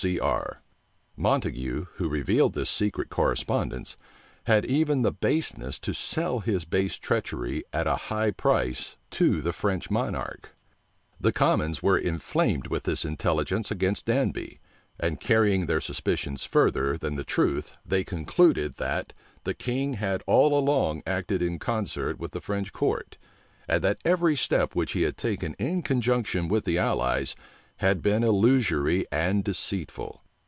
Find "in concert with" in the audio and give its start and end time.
21.43-22.31